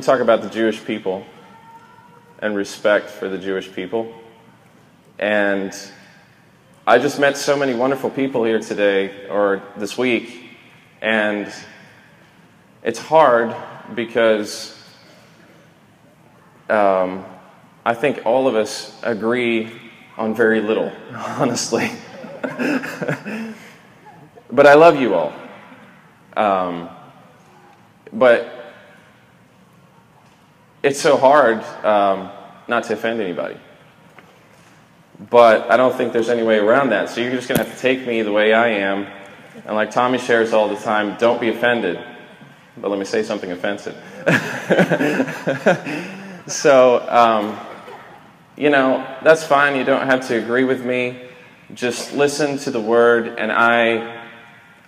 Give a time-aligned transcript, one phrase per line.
[0.00, 1.26] to talk about the Jewish people
[2.38, 4.14] and respect for the Jewish people.
[5.18, 5.76] And
[6.86, 10.56] I just met so many wonderful people here today or this week,
[11.02, 11.52] and
[12.82, 13.54] it's hard
[13.94, 14.74] because
[16.70, 17.26] um,
[17.84, 19.70] I think all of us agree
[20.16, 21.90] on very little, honestly.
[24.50, 25.32] but I love you all.
[26.36, 26.88] Um,
[28.12, 28.59] but
[30.82, 32.30] it's so hard um,
[32.68, 33.56] not to offend anybody.
[35.28, 37.10] But I don't think there's any way around that.
[37.10, 39.06] So you're just going to have to take me the way I am.
[39.66, 42.02] And like Tommy shares all the time, don't be offended.
[42.78, 43.94] But let me say something offensive.
[46.46, 47.58] so, um,
[48.56, 49.76] you know, that's fine.
[49.76, 51.20] You don't have to agree with me.
[51.74, 54.24] Just listen to the word, and I,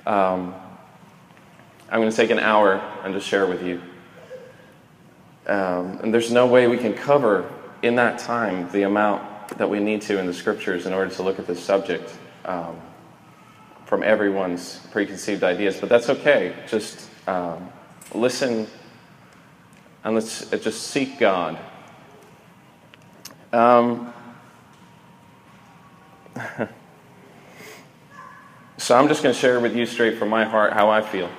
[0.06, 0.54] um,
[1.90, 3.80] I'm going to take an hour and just share with you.
[5.46, 7.50] Um, and there's no way we can cover
[7.82, 11.22] in that time the amount that we need to in the scriptures in order to
[11.22, 12.12] look at this subject
[12.44, 12.80] um,
[13.86, 15.78] from everyone's preconceived ideas.
[15.78, 16.54] But that's okay.
[16.68, 17.70] Just um,
[18.14, 18.66] listen
[20.04, 21.58] and let's uh, just seek God.
[23.52, 24.12] Um,
[28.78, 31.30] so I'm just going to share with you straight from my heart how I feel.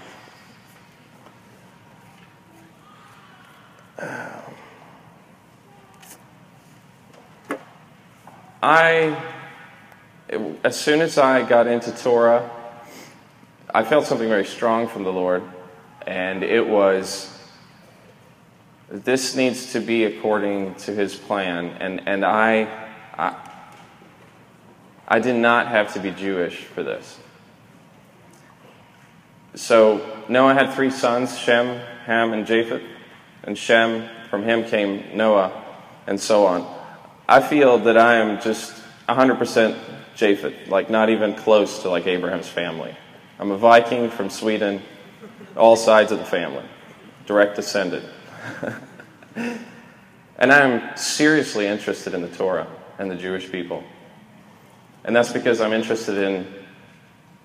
[8.64, 9.22] I,
[10.64, 12.50] as soon as I got into Torah,
[13.76, 15.44] I felt something very strong from the Lord,
[16.08, 17.30] and it was
[18.90, 22.88] this needs to be according to His plan, and and I,
[23.18, 23.36] I,
[25.08, 27.20] I did not have to be Jewish for this.
[29.56, 32.84] So Noah had three sons: Shem, Ham, and Japheth,
[33.44, 35.64] and Shem from him came Noah,
[36.08, 36.68] and so on.
[37.28, 38.74] I feel that I am just
[39.08, 39.80] 100%
[40.16, 42.96] Japheth, like not even close to like Abraham's family.
[43.40, 44.82] I'm a Viking from Sweden,
[45.58, 46.64] all sides of the family,
[47.26, 48.06] direct descendant.
[49.36, 52.68] and I'm seriously interested in the Torah
[53.00, 53.84] and the Jewish people.
[55.04, 56.48] And that's because I'm interested in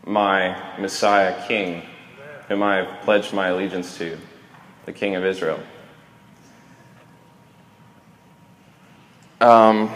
[0.05, 1.83] my Messiah King,
[2.49, 4.17] whom I have pledged my allegiance to,
[4.87, 5.61] the King of Israel.
[9.41, 9.89] Um,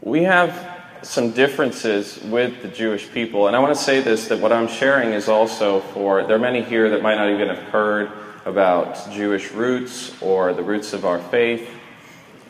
[0.00, 3.48] we have some differences with the Jewish people.
[3.48, 6.38] And I want to say this that what I'm sharing is also for, there are
[6.38, 8.12] many here that might not even have heard
[8.44, 11.68] about Jewish roots or the roots of our faith,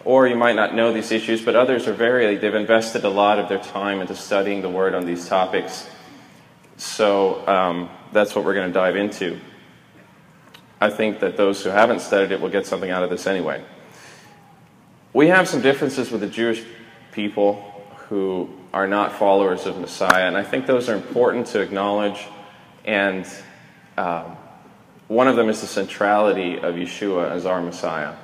[0.04, 3.38] or you might not know these issues, but others are very, they've invested a lot
[3.38, 5.88] of their time into studying the Word on these topics.
[6.76, 9.40] So um, that's what we're going to dive into.
[10.86, 13.60] I think that those who haven't studied it will get something out of this anyway.
[15.12, 16.62] We have some differences with the Jewish
[17.10, 17.54] people
[18.08, 22.24] who are not followers of Messiah, and I think those are important to acknowledge.
[22.84, 23.26] And
[23.98, 24.36] um,
[25.08, 28.14] one of them is the centrality of Yeshua as our Messiah.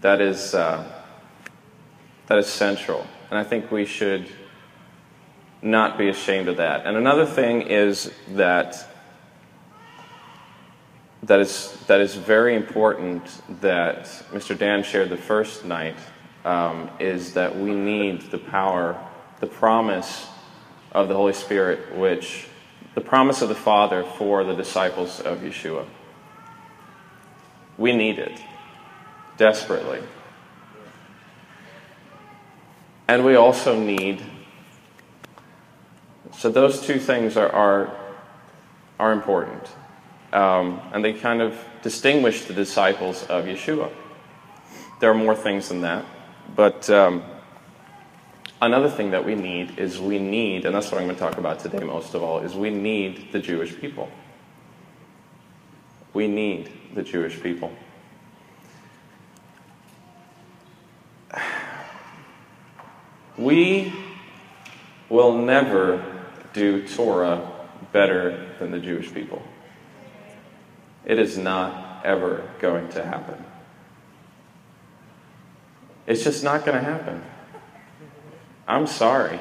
[0.00, 0.84] That is, uh,
[2.26, 4.26] that is central, and I think we should
[5.62, 6.84] not be ashamed of that.
[6.84, 8.88] And another thing is that
[11.26, 13.24] that is, that is very important
[13.60, 14.56] that Mr.
[14.56, 15.96] Dan shared the first night
[16.44, 18.98] um, is that we need the power,
[19.40, 20.26] the promise
[20.92, 22.46] of the Holy Spirit, which
[22.94, 25.86] the promise of the Father for the disciples of Yeshua.
[27.78, 28.40] We need it
[29.36, 30.00] desperately.
[33.08, 34.22] And we also need,
[36.36, 37.96] so those two things are, are,
[38.98, 39.68] are important.
[40.34, 43.90] Um, and they kind of distinguish the disciples of Yeshua.
[45.00, 46.04] There are more things than that.
[46.56, 47.22] But um,
[48.60, 51.38] another thing that we need is we need, and that's what I'm going to talk
[51.38, 54.10] about today most of all, is we need the Jewish people.
[56.12, 57.72] We need the Jewish people.
[63.36, 63.92] We
[65.08, 66.04] will never
[66.52, 67.50] do Torah
[67.90, 69.42] better than the Jewish people.
[71.04, 73.44] It is not ever going to happen.
[76.06, 77.22] It's just not going to happen.
[78.66, 79.38] I'm sorry.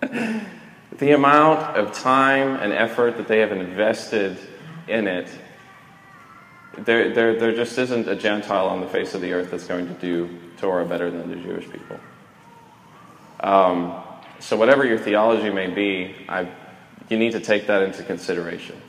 [0.00, 4.38] the amount of time and effort that they have invested
[4.88, 5.28] in it,
[6.78, 9.86] there, there, there just isn't a Gentile on the face of the earth that's going
[9.86, 11.98] to do Torah better than the Jewish people.
[13.40, 14.02] Um,
[14.38, 16.48] so, whatever your theology may be, I
[17.08, 18.80] you need to take that into consideration.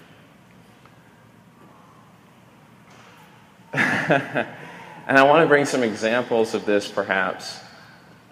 [5.07, 7.59] and I want to bring some examples of this, perhaps.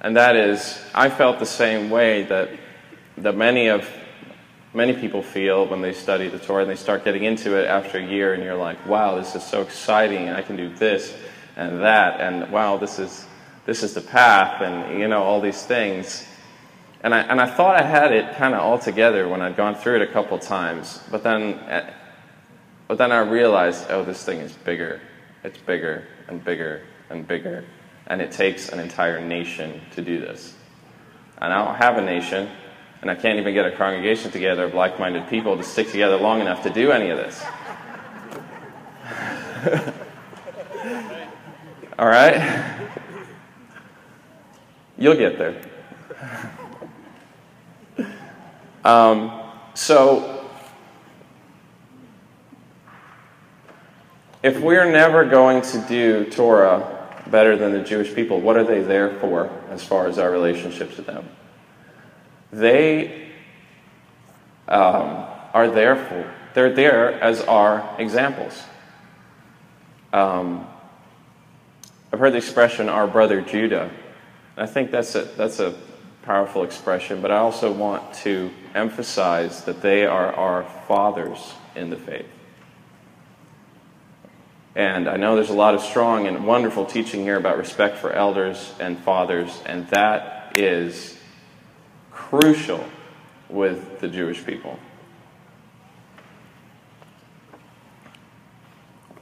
[0.01, 2.49] And that is, I felt the same way that,
[3.17, 3.87] that many of
[4.73, 7.97] many people feel when they study the Torah and they start getting into it after
[7.97, 11.13] a year, and you're like, wow, this is so exciting, and I can do this
[11.55, 13.25] and that, and wow, this is
[13.65, 16.25] this is the path, and you know all these things.
[17.03, 19.75] And I and I thought I had it kind of all together when I'd gone
[19.75, 21.93] through it a couple times, but then eh,
[22.87, 25.01] but then I realized, oh, this thing is bigger.
[25.43, 27.65] It's bigger and bigger and bigger,
[28.07, 30.55] and it takes an entire nation to do this.
[31.37, 32.49] And I don't have a nation
[33.01, 36.17] and I can't even get a congregation together of like minded people to stick together
[36.17, 37.43] long enough to do any of this.
[41.99, 42.89] All right?
[44.97, 45.61] You'll get there.
[48.83, 49.43] Um,
[49.75, 50.30] so,
[54.43, 56.97] if we're never going to do Torah
[57.27, 60.95] better than the Jewish people, what are they there for as far as our relationship
[60.95, 61.27] to them?
[62.51, 63.29] They
[64.67, 68.61] um, are there for, they're there as our examples.
[70.11, 70.67] Um,
[72.11, 73.91] I've heard the expression, our brother Judah.
[74.57, 75.75] I think that's a, that's a
[76.23, 81.95] powerful expression, but I also want to emphasize that they are our fathers in the
[81.95, 82.27] faith.
[84.75, 88.13] And I know there's a lot of strong and wonderful teaching here about respect for
[88.13, 91.17] elders and fathers, and that is
[92.11, 92.85] crucial
[93.49, 94.79] with the Jewish people.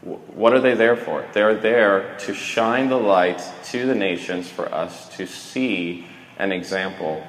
[0.02, 1.26] What are they there for?
[1.34, 6.08] They're there to shine the light to the nations for us to see
[6.38, 7.26] an example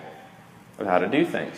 [0.78, 1.56] of how to do things.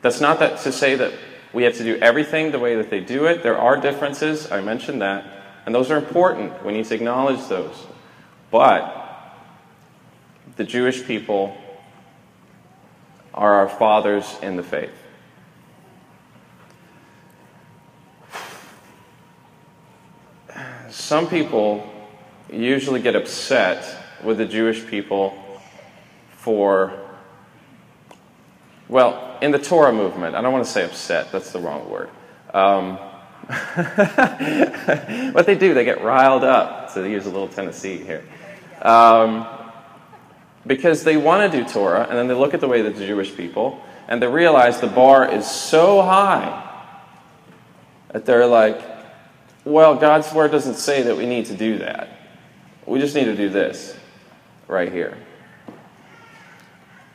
[0.00, 1.12] That's not that to say that
[1.54, 3.42] we have to do everything the way that they do it.
[3.44, 5.24] There are differences, I mentioned that,
[5.64, 6.64] and those are important.
[6.64, 7.86] We need to acknowledge those.
[8.50, 9.00] But
[10.56, 11.56] the Jewish people
[13.32, 14.90] are our fathers in the faith.
[20.90, 21.88] Some people
[22.52, 23.84] usually get upset
[24.22, 25.36] with the Jewish people
[26.30, 26.98] for,
[28.88, 32.10] well, in the Torah movement, I don't want to say upset, that's the wrong word.
[32.52, 32.96] Um,
[35.32, 38.24] what they do, they get riled up, So to use a little Tennessee here.
[38.80, 39.46] Um,
[40.66, 43.06] because they want to do Torah, and then they look at the way that the
[43.06, 46.60] Jewish people, and they realize the bar is so high
[48.12, 48.80] that they're like,
[49.64, 52.08] well, God's word doesn't say that we need to do that.
[52.86, 53.96] We just need to do this
[54.68, 55.16] right here.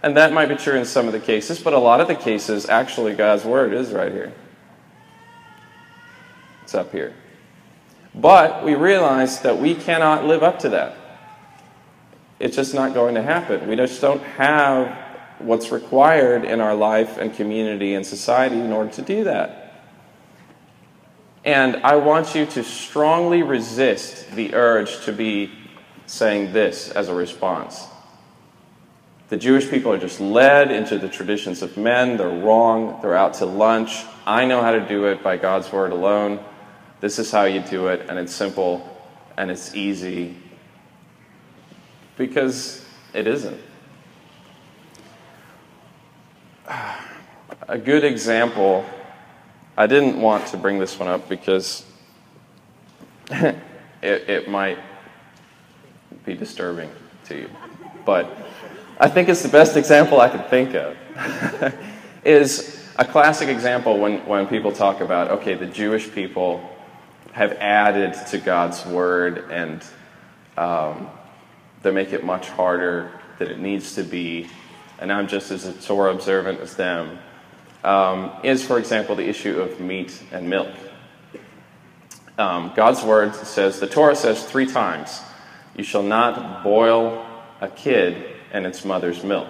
[0.02, 2.16] And that might be true in some of the cases, but a lot of the
[2.16, 4.34] cases, actually, God's word is right here.
[6.64, 7.14] It's up here.
[8.16, 10.96] But we realize that we cannot live up to that.
[12.40, 13.68] It's just not going to happen.
[13.68, 14.98] We just don't have
[15.40, 19.74] what's required in our life and community and society in order to do that.
[21.44, 25.52] And I want you to strongly resist the urge to be
[26.06, 27.88] saying this as a response.
[29.30, 32.18] The Jewish people are just led into the traditions of men.
[32.18, 33.00] They're wrong.
[33.02, 34.04] They're out to lunch.
[34.26, 36.44] I know how to do it by God's word alone.
[37.00, 38.98] This is how you do it, and it's simple
[39.38, 40.36] and it's easy
[42.18, 43.60] because it isn't.
[47.68, 48.86] A good example,
[49.78, 51.86] I didn't want to bring this one up because
[53.32, 53.56] it,
[54.02, 54.80] it might
[56.26, 56.90] be disturbing
[57.26, 57.50] to you.
[58.06, 58.49] But
[59.02, 60.98] I think it's the best example I can think of.
[62.26, 66.70] is a classic example when, when people talk about, okay, the Jewish people
[67.32, 69.82] have added to God's word and
[70.58, 71.10] um,
[71.82, 74.48] they make it much harder than it needs to be,
[75.00, 77.20] and I'm just as Torah observant as them,
[77.86, 80.76] um, is, for example, the issue of meat and milk.
[82.38, 85.22] Um, God's word says, the Torah says three times,
[85.78, 87.26] you shall not boil
[87.62, 89.50] a kid in its mother's milk.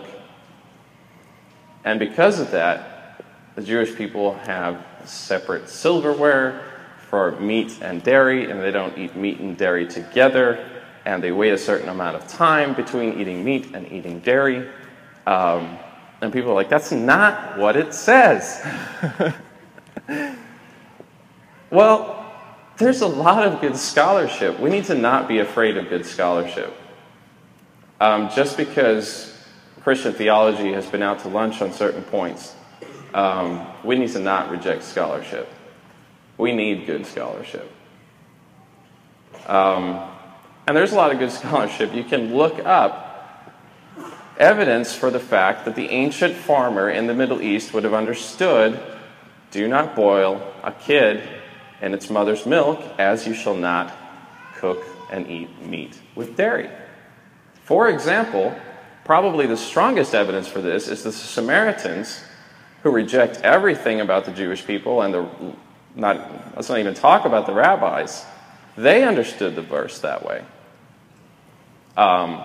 [1.84, 3.24] And because of that,
[3.56, 6.63] the Jewish people have separate silverware
[7.10, 11.51] for meat and dairy, and they don't eat meat and dairy together and they wait
[11.51, 14.70] a certain amount of time between eating meat and eating dairy.
[15.25, 15.77] Um,
[16.22, 18.63] and people are like, that's not what it says.
[21.72, 22.32] well,
[22.77, 24.60] there's a lot of good scholarship.
[24.60, 26.78] We need to not be afraid of good scholarship.
[28.00, 29.36] Um, just because
[29.82, 32.56] Christian theology has been out to lunch on certain points
[33.13, 35.51] Um, we need to not reject scholarship.
[36.38, 37.70] We need good scholarship.
[39.48, 40.00] Um,
[40.68, 41.94] and there's a lot of good scholarship.
[41.96, 43.08] You can look up
[44.38, 48.79] evidence for the fact that the ancient farmer in the Middle East would have understood
[49.51, 51.27] do not boil a kid
[51.82, 53.91] in its mother's milk, as you shall not
[54.56, 56.70] cook and eat meat with dairy.
[57.70, 58.56] For example,
[59.06, 62.24] probably the strongest evidence for this is the Samaritans
[62.82, 65.30] who reject everything about the Jewish people and the
[65.94, 68.26] not let's not even talk about the rabbis.
[68.76, 70.44] They understood the verse that way.
[71.96, 72.44] Um,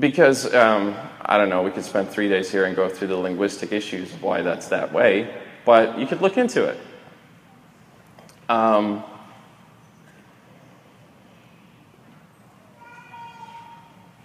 [0.00, 3.16] because um, I don't know, we could spend three days here and go through the
[3.16, 5.32] linguistic issues of why that's that way,
[5.64, 6.80] but you could look into it.
[8.48, 9.04] Um,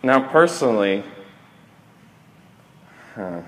[0.06, 1.04] now, personally,
[3.16, 3.42] huh,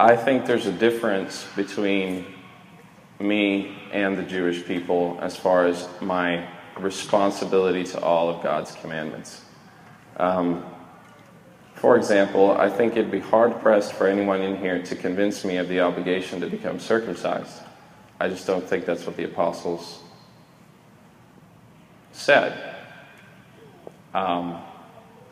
[0.00, 2.26] I think there's a difference between
[3.20, 6.44] me and the Jewish people as far as my
[6.76, 9.42] responsibility to all of God's commandments.
[10.16, 10.64] Um,
[11.78, 15.58] for example, I think it'd be hard pressed for anyone in here to convince me
[15.58, 17.62] of the obligation to become circumcised.
[18.18, 20.00] I just don't think that's what the apostles
[22.10, 22.74] said.
[24.12, 24.60] Um,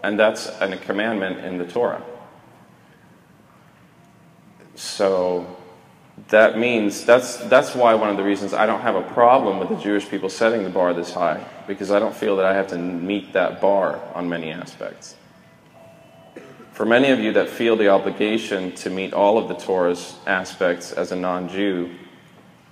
[0.05, 2.05] and that's a commandment in the Torah.
[4.77, 5.57] So
[6.29, 9.69] that means that's that's why one of the reasons I don't have a problem with
[9.69, 12.69] the Jewish people setting the bar this high because I don't feel that I have
[12.69, 15.17] to meet that bar on many aspects.
[16.77, 20.93] For many of you that feel the obligation to meet all of the Torah's aspects
[20.93, 21.91] as a non-Jew,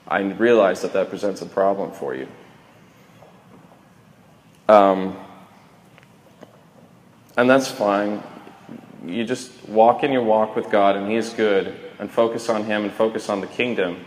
[0.06, 2.28] I realize that that presents a problem for you.
[4.68, 5.16] Um,
[7.38, 8.22] and that's fine.
[9.06, 12.64] You just walk in your walk with God, and He is good and focus on
[12.64, 14.04] Him and focus on the kingdom.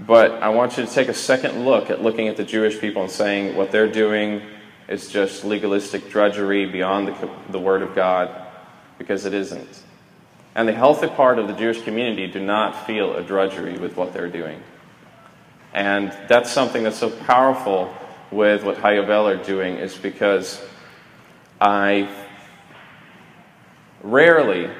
[0.00, 3.02] But I want you to take a second look at looking at the Jewish people
[3.02, 4.40] and saying what they're doing
[4.88, 8.44] is just legalistic drudgery beyond the, the Word of God,
[8.98, 9.82] because it isn't.
[10.54, 14.12] And the healthy part of the Jewish community do not feel a drudgery with what
[14.12, 14.62] they're doing.
[15.74, 17.94] And that's something that's so powerful
[18.30, 20.62] with what HaYovel are doing, is because
[21.60, 22.08] I
[24.02, 24.70] rarely,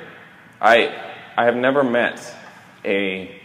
[0.61, 0.95] I,
[1.37, 2.35] I have never met
[2.85, 3.39] a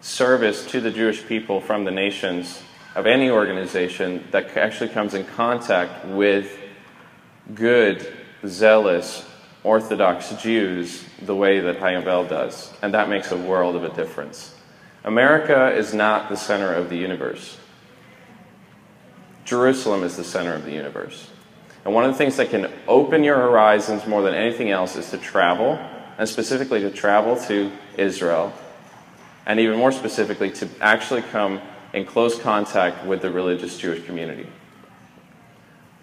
[0.00, 2.62] service to the Jewish people from the nations
[2.94, 6.58] of any organization that actually comes in contact with
[7.54, 8.14] good,
[8.46, 9.26] zealous,
[9.64, 12.72] Orthodox Jews the way that HaYovel does.
[12.82, 14.54] And that makes a world of a difference.
[15.02, 17.56] America is not the center of the universe.
[19.44, 21.28] Jerusalem is the center of the universe.
[21.84, 25.10] And one of the things that can open your horizons more than anything else is
[25.10, 25.78] to travel
[26.16, 28.52] and specifically to travel to Israel,
[29.46, 31.60] and even more specifically, to actually come
[31.92, 34.46] in close contact with the religious Jewish community.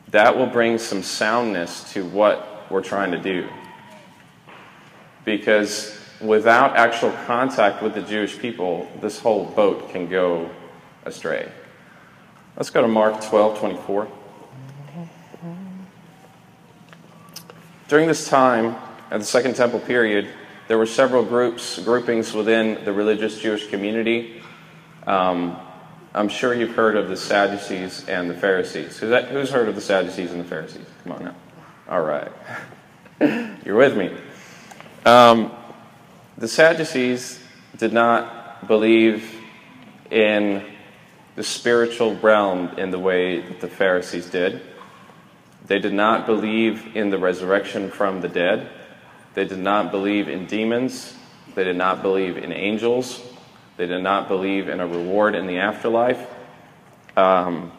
[0.09, 3.47] That will bring some soundness to what we're trying to do.
[5.25, 10.49] Because without actual contact with the Jewish people, this whole boat can go
[11.05, 11.51] astray.
[12.55, 14.07] Let's go to Mark 12 24.
[17.87, 18.75] During this time,
[19.09, 20.29] at the Second Temple period,
[20.69, 24.41] there were several groups, groupings within the religious Jewish community.
[25.05, 25.57] Um,
[26.13, 28.97] I'm sure you've heard of the Sadducees and the Pharisees.
[28.97, 30.85] Who's, that, who's heard of the Sadducees and the Pharisees?
[31.03, 31.35] Come on now.
[31.91, 32.31] All right.
[33.65, 34.15] You're with me.
[35.05, 35.51] Um,
[36.37, 37.37] the Sadducees
[37.75, 39.29] did not believe
[40.09, 40.63] in
[41.35, 44.61] the spiritual realm in the way that the Pharisees did.
[45.67, 48.69] They did not believe in the resurrection from the dead.
[49.33, 51.13] They did not believe in demons.
[51.55, 53.21] They did not believe in angels.
[53.75, 56.25] They did not believe in a reward in the afterlife.
[57.17, 57.73] Um,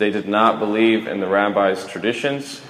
[0.00, 2.60] they did not believe in the rabbi's traditions,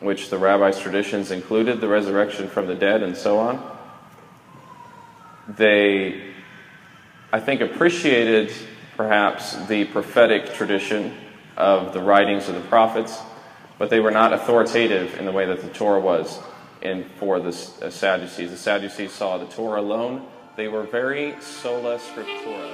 [0.00, 3.78] which the rabbi's traditions included the resurrection from the dead and so on.
[5.48, 6.34] They,
[7.32, 8.52] I think, appreciated
[8.98, 11.16] perhaps the prophetic tradition
[11.56, 13.18] of the writings of the prophets
[13.78, 16.38] but they were not authoritative in the way that the Torah was
[16.82, 17.48] in for the
[17.82, 18.50] uh, Sadducees.
[18.50, 20.26] The Sadducees saw the Torah alone.
[20.56, 22.70] They were very sola scriptura.